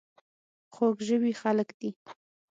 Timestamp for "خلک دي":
1.41-1.89